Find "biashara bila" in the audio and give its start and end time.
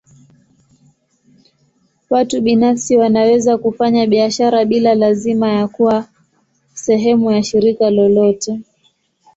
4.07-4.95